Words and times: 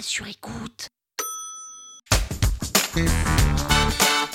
sur 0.00 0.26
écoute. 0.26 0.88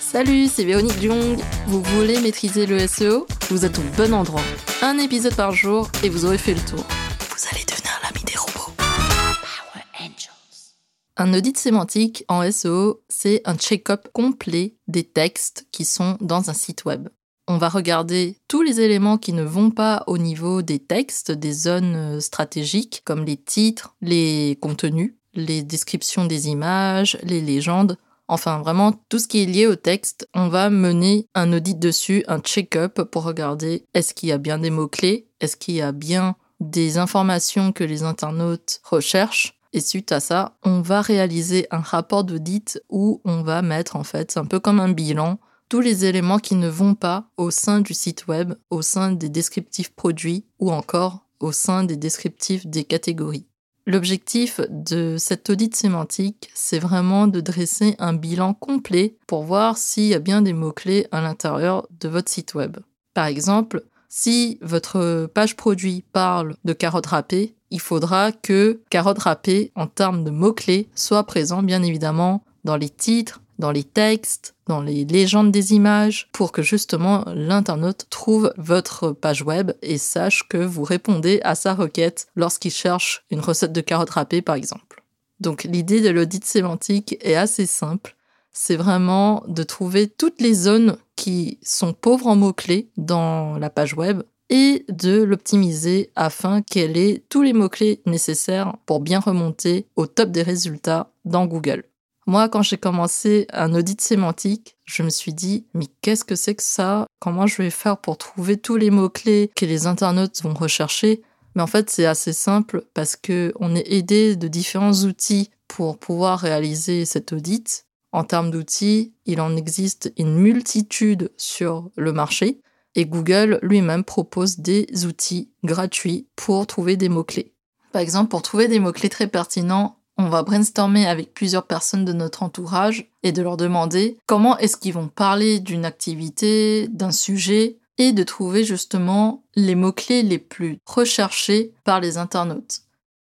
Salut, 0.00 0.46
c'est 0.46 0.64
Véronique 0.64 1.00
Jung. 1.00 1.38
Vous 1.66 1.82
voulez 1.82 2.20
maîtriser 2.20 2.66
le 2.66 2.86
SEO 2.86 3.26
Vous 3.50 3.64
êtes 3.64 3.78
au 3.78 3.82
bon 3.96 4.14
endroit. 4.14 4.42
Un 4.82 4.98
épisode 4.98 5.34
par 5.34 5.52
jour 5.52 5.88
et 6.02 6.08
vous 6.08 6.24
aurez 6.24 6.38
fait 6.38 6.54
le 6.54 6.60
tour. 6.60 6.84
Vous 7.30 7.48
allez 7.52 7.64
devenir 7.64 7.92
l'ami 8.02 8.24
des 8.24 8.36
robots. 8.36 8.72
Power 8.76 9.84
Angels. 10.00 10.74
Un 11.16 11.34
audit 11.34 11.56
sémantique 11.56 12.24
en 12.28 12.50
SEO, 12.50 13.02
c'est 13.08 13.42
un 13.44 13.56
check-up 13.56 14.08
complet 14.12 14.76
des 14.88 15.04
textes 15.04 15.66
qui 15.72 15.84
sont 15.84 16.16
dans 16.20 16.50
un 16.50 16.54
site 16.54 16.84
web. 16.84 17.08
On 17.48 17.58
va 17.58 17.68
regarder 17.68 18.38
tous 18.48 18.62
les 18.62 18.80
éléments 18.80 19.18
qui 19.18 19.32
ne 19.32 19.44
vont 19.44 19.70
pas 19.70 20.02
au 20.08 20.18
niveau 20.18 20.62
des 20.62 20.80
textes, 20.80 21.30
des 21.30 21.52
zones 21.52 21.94
euh, 21.94 22.20
stratégiques, 22.20 23.02
comme 23.04 23.24
les 23.24 23.36
titres, 23.36 23.94
les 24.00 24.58
contenus, 24.60 25.14
les 25.36 25.62
descriptions 25.62 26.24
des 26.24 26.48
images, 26.48 27.18
les 27.22 27.40
légendes. 27.40 27.96
Enfin, 28.28 28.58
vraiment, 28.58 28.92
tout 29.08 29.18
ce 29.18 29.28
qui 29.28 29.42
est 29.42 29.46
lié 29.46 29.66
au 29.66 29.76
texte, 29.76 30.28
on 30.34 30.48
va 30.48 30.68
mener 30.68 31.28
un 31.34 31.52
audit 31.52 31.78
dessus, 31.78 32.24
un 32.26 32.40
check-up 32.40 33.02
pour 33.02 33.22
regarder 33.22 33.84
est-ce 33.94 34.14
qu'il 34.14 34.30
y 34.30 34.32
a 34.32 34.38
bien 34.38 34.58
des 34.58 34.70
mots-clés, 34.70 35.28
est-ce 35.40 35.56
qu'il 35.56 35.74
y 35.74 35.82
a 35.82 35.92
bien 35.92 36.36
des 36.60 36.98
informations 36.98 37.72
que 37.72 37.84
les 37.84 38.02
internautes 38.02 38.80
recherchent. 38.82 39.58
Et 39.72 39.80
suite 39.80 40.10
à 40.10 40.20
ça, 40.20 40.56
on 40.64 40.80
va 40.80 41.02
réaliser 41.02 41.66
un 41.70 41.80
rapport 41.80 42.24
d'audit 42.24 42.80
où 42.88 43.20
on 43.24 43.42
va 43.42 43.62
mettre, 43.62 43.96
en 43.96 44.04
fait, 44.04 44.36
un 44.36 44.46
peu 44.46 44.58
comme 44.58 44.80
un 44.80 44.88
bilan, 44.90 45.38
tous 45.68 45.80
les 45.80 46.04
éléments 46.04 46.38
qui 46.38 46.54
ne 46.54 46.68
vont 46.68 46.94
pas 46.94 47.28
au 47.36 47.50
sein 47.50 47.80
du 47.80 47.92
site 47.92 48.26
web, 48.26 48.54
au 48.70 48.82
sein 48.82 49.12
des 49.12 49.28
descriptifs 49.28 49.94
produits 49.94 50.46
ou 50.58 50.70
encore 50.70 51.26
au 51.40 51.52
sein 51.52 51.84
des 51.84 51.96
descriptifs 51.96 52.66
des 52.66 52.84
catégories. 52.84 53.46
L'objectif 53.88 54.60
de 54.68 55.16
cet 55.16 55.48
audit 55.48 55.76
sémantique, 55.76 56.50
c'est 56.54 56.80
vraiment 56.80 57.28
de 57.28 57.40
dresser 57.40 57.94
un 58.00 58.14
bilan 58.14 58.52
complet 58.52 59.16
pour 59.28 59.44
voir 59.44 59.78
s'il 59.78 60.06
y 60.06 60.14
a 60.14 60.18
bien 60.18 60.42
des 60.42 60.52
mots-clés 60.52 61.06
à 61.12 61.20
l'intérieur 61.20 61.86
de 62.00 62.08
votre 62.08 62.28
site 62.28 62.54
web. 62.54 62.78
Par 63.14 63.26
exemple, 63.26 63.84
si 64.08 64.58
votre 64.60 65.30
page 65.32 65.54
produit 65.54 66.04
parle 66.12 66.56
de 66.64 66.72
carottes 66.72 67.06
râpées, 67.06 67.54
il 67.70 67.80
faudra 67.80 68.32
que 68.32 68.80
carottes 68.90 69.20
râpées 69.20 69.70
en 69.76 69.86
termes 69.86 70.24
de 70.24 70.30
mots-clés 70.30 70.88
soit 70.96 71.24
présent 71.24 71.62
bien 71.62 71.84
évidemment 71.84 72.42
dans 72.64 72.76
les 72.76 72.88
titres, 72.88 73.40
dans 73.58 73.70
les 73.70 73.84
textes, 73.84 74.54
dans 74.66 74.82
les 74.82 75.04
légendes 75.04 75.52
des 75.52 75.72
images, 75.72 76.28
pour 76.32 76.52
que 76.52 76.62
justement 76.62 77.24
l'internaute 77.34 78.06
trouve 78.10 78.52
votre 78.56 79.12
page 79.12 79.42
web 79.42 79.72
et 79.82 79.98
sache 79.98 80.46
que 80.48 80.58
vous 80.58 80.84
répondez 80.84 81.40
à 81.42 81.54
sa 81.54 81.74
requête 81.74 82.28
lorsqu'il 82.36 82.72
cherche 82.72 83.24
une 83.30 83.40
recette 83.40 83.72
de 83.72 83.80
carottes 83.80 84.10
râpées 84.10 84.42
par 84.42 84.54
exemple. 84.54 85.02
Donc 85.40 85.64
l'idée 85.64 86.00
de 86.00 86.10
l'audit 86.10 86.44
sémantique 86.44 87.16
est 87.20 87.36
assez 87.36 87.66
simple. 87.66 88.16
C'est 88.52 88.76
vraiment 88.76 89.44
de 89.48 89.62
trouver 89.62 90.08
toutes 90.08 90.40
les 90.40 90.54
zones 90.54 90.96
qui 91.14 91.58
sont 91.62 91.92
pauvres 91.92 92.26
en 92.26 92.36
mots-clés 92.36 92.88
dans 92.96 93.58
la 93.58 93.68
page 93.68 93.94
web 93.94 94.22
et 94.48 94.84
de 94.88 95.22
l'optimiser 95.22 96.10
afin 96.14 96.62
qu'elle 96.62 96.96
ait 96.96 97.24
tous 97.28 97.42
les 97.42 97.52
mots-clés 97.52 98.00
nécessaires 98.06 98.76
pour 98.86 99.00
bien 99.00 99.20
remonter 99.20 99.86
au 99.96 100.06
top 100.06 100.30
des 100.30 100.42
résultats 100.42 101.10
dans 101.24 101.46
Google. 101.46 101.84
Moi, 102.28 102.48
quand 102.48 102.62
j'ai 102.62 102.76
commencé 102.76 103.46
un 103.52 103.72
audit 103.72 104.00
sémantique, 104.00 104.76
je 104.84 105.04
me 105.04 105.10
suis 105.10 105.32
dit, 105.32 105.64
mais 105.74 105.86
qu'est-ce 106.02 106.24
que 106.24 106.34
c'est 106.34 106.56
que 106.56 106.62
ça? 106.62 107.06
Comment 107.20 107.46
je 107.46 107.62
vais 107.62 107.70
faire 107.70 107.98
pour 107.98 108.18
trouver 108.18 108.56
tous 108.56 108.76
les 108.76 108.90
mots-clés 108.90 109.52
que 109.54 109.64
les 109.64 109.86
internautes 109.86 110.42
vont 110.42 110.54
rechercher? 110.54 111.22
Mais 111.54 111.62
en 111.62 111.68
fait, 111.68 111.88
c'est 111.88 112.04
assez 112.04 112.32
simple 112.32 112.84
parce 112.94 113.14
que 113.14 113.52
on 113.60 113.76
est 113.76 113.92
aidé 113.92 114.34
de 114.34 114.48
différents 114.48 115.04
outils 115.04 115.50
pour 115.68 115.98
pouvoir 115.98 116.40
réaliser 116.40 117.04
cet 117.04 117.32
audit. 117.32 117.86
En 118.10 118.24
termes 118.24 118.50
d'outils, 118.50 119.14
il 119.24 119.40
en 119.40 119.56
existe 119.56 120.12
une 120.18 120.36
multitude 120.36 121.30
sur 121.36 121.90
le 121.96 122.12
marché 122.12 122.60
et 122.96 123.06
Google 123.06 123.60
lui-même 123.62 124.02
propose 124.02 124.58
des 124.58 124.88
outils 125.06 125.50
gratuits 125.62 126.26
pour 126.34 126.66
trouver 126.66 126.96
des 126.96 127.08
mots-clés. 127.08 127.52
Par 127.92 128.02
exemple, 128.02 128.30
pour 128.30 128.42
trouver 128.42 128.66
des 128.66 128.80
mots-clés 128.80 129.10
très 129.10 129.28
pertinents, 129.28 129.98
on 130.18 130.28
va 130.28 130.42
brainstormer 130.42 131.06
avec 131.06 131.34
plusieurs 131.34 131.66
personnes 131.66 132.04
de 132.04 132.12
notre 132.12 132.42
entourage 132.42 133.10
et 133.22 133.32
de 133.32 133.42
leur 133.42 133.56
demander 133.56 134.16
comment 134.26 134.56
est-ce 134.58 134.76
qu'ils 134.76 134.94
vont 134.94 135.08
parler 135.08 135.60
d'une 135.60 135.84
activité, 135.84 136.88
d'un 136.88 137.12
sujet, 137.12 137.78
et 137.98 138.12
de 138.12 138.22
trouver 138.22 138.64
justement 138.64 139.44
les 139.54 139.74
mots-clés 139.74 140.22
les 140.22 140.38
plus 140.38 140.78
recherchés 140.84 141.72
par 141.84 142.00
les 142.00 142.18
internautes. 142.18 142.80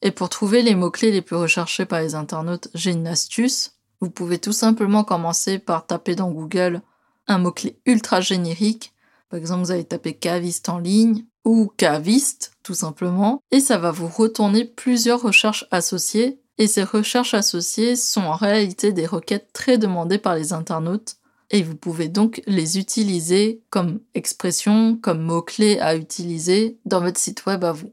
Et 0.03 0.10
pour 0.10 0.28
trouver 0.28 0.62
les 0.62 0.75
mots-clés 0.75 1.12
les 1.12 1.22
plus 1.22 1.37
recherchés 1.37 1.87
par 1.87 2.00
les 2.00 2.14
internautes, 2.14 2.69
j'ai 2.75 2.93
une 2.93 3.06
astuce. 3.06 3.72
Vous 4.00 4.10
pouvez 4.10 4.38
tout 4.38 4.53
simplement 4.53 5.04
commencer 5.04 5.58
par 5.58 5.87
taper 5.87 6.14
dans 6.14 6.31
Google 6.31 6.81
un 7.26 7.38
mot-clé 7.38 7.78
ultra 7.87 8.20
générique. 8.20 8.94
Par 9.28 9.38
exemple, 9.38 9.64
vous 9.64 9.72
allez 9.72 9.84
taper 9.84 10.14
caviste 10.14 10.69
en 10.69 10.78
ligne 10.78 11.25
ou 11.44 11.70
caviste, 11.76 12.53
tout 12.62 12.75
simplement, 12.75 13.43
et 13.50 13.60
ça 13.60 13.78
va 13.78 13.91
vous 13.91 14.08
retourner 14.08 14.64
plusieurs 14.64 15.22
recherches 15.22 15.66
associées 15.70 16.41
et 16.59 16.67
ces 16.67 16.84
recherches 16.84 17.34
associées 17.34 17.97
sont 17.97 18.22
en 18.22 18.34
réalité 18.34 18.93
des 18.93 19.06
requêtes 19.06 19.50
très 19.53 19.78
demandées 19.78 20.19
par 20.19 20.34
les 20.34 20.53
internautes 20.53 21.17
et 21.50 21.62
vous 21.62 21.77
pouvez 21.77 22.09
donc 22.09 22.43
les 22.47 22.78
utiliser 22.78 23.61
comme 23.71 24.00
expression, 24.15 24.99
comme 25.00 25.22
mots-clés 25.22 25.78
à 25.78 25.97
utiliser 25.97 26.78
dans 26.84 27.00
votre 27.00 27.21
site 27.21 27.47
web 27.47 27.62
à 27.65 27.72
vous. 27.72 27.93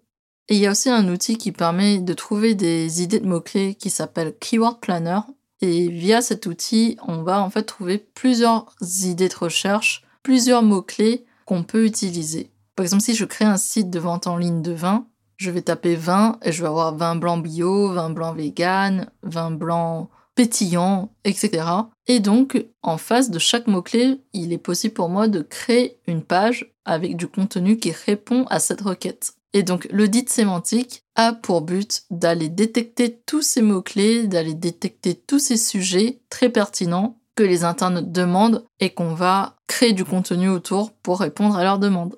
Et 0.50 0.56
il 0.56 0.62
y 0.62 0.68
a 0.68 0.72
aussi 0.72 0.90
un 0.90 1.07
outil 1.07 1.38
qui 1.38 1.51
permet 1.51 2.00
de 2.00 2.13
trouver 2.13 2.56
des 2.56 3.01
idées 3.01 3.19
de 3.19 3.28
mots-clés 3.28 3.75
qui 3.75 3.90
s'appelle 3.90 4.35
Keyword 4.40 4.80
Planner. 4.80 5.19
Et 5.62 5.88
via 5.88 6.22
cet 6.22 6.45
outil, 6.45 6.97
on 7.07 7.24
va 7.24 7.41
en 7.41 7.50
fait 7.50 7.63
trouver 7.63 7.97
plusieurs 7.97 8.74
idées 9.03 9.30
de 9.30 9.35
recherche, 9.35 10.03
plusieurs 10.22 10.63
mots-clés 10.63 11.24
qu'on 11.45 11.63
peut 11.63 11.85
utiliser. 11.85 12.50
Par 12.75 12.84
exemple, 12.84 13.03
si 13.03 13.16
je 13.16 13.24
crée 13.24 13.45
un 13.45 13.57
site 13.57 13.90
de 13.90 14.00
vente 14.00 14.28
en 14.28 14.35
ligne 14.35 14.62
de 14.62 14.74
vin, 14.74 15.06
je 15.43 15.51
vais 15.51 15.61
taper 15.61 15.95
vin 15.95 16.37
et 16.41 16.51
je 16.51 16.61
vais 16.61 16.69
avoir 16.69 16.95
vin 16.95 17.15
blanc 17.15 17.37
bio, 17.37 17.91
vin 17.91 18.09
blanc 18.09 18.33
vegan, 18.33 19.09
vin 19.23 19.51
blanc 19.51 20.09
pétillant, 20.35 21.11
etc. 21.25 21.63
Et 22.07 22.19
donc, 22.19 22.65
en 22.81 22.97
face 22.97 23.29
de 23.29 23.39
chaque 23.39 23.67
mot-clé, 23.67 24.21
il 24.33 24.53
est 24.53 24.57
possible 24.57 24.93
pour 24.93 25.09
moi 25.09 25.27
de 25.27 25.41
créer 25.41 25.99
une 26.07 26.23
page 26.23 26.73
avec 26.85 27.17
du 27.17 27.27
contenu 27.27 27.77
qui 27.77 27.91
répond 27.91 28.45
à 28.49 28.59
cette 28.59 28.81
requête. 28.81 29.33
Et 29.53 29.63
donc, 29.63 29.87
l'audit 29.91 30.29
sémantique 30.29 31.03
a 31.15 31.33
pour 31.33 31.61
but 31.61 32.03
d'aller 32.09 32.49
détecter 32.49 33.21
tous 33.25 33.43
ces 33.43 33.61
mots-clés, 33.61 34.27
d'aller 34.27 34.55
détecter 34.55 35.13
tous 35.13 35.39
ces 35.39 35.57
sujets 35.57 36.21
très 36.29 36.49
pertinents 36.49 37.19
que 37.35 37.43
les 37.43 37.63
internautes 37.63 38.11
demandent 38.11 38.63
et 38.79 38.91
qu'on 38.91 39.13
va 39.13 39.57
créer 39.67 39.93
du 39.93 40.05
contenu 40.05 40.49
autour 40.49 40.93
pour 40.93 41.19
répondre 41.19 41.55
à 41.55 41.63
leurs 41.63 41.79
demandes. 41.79 42.17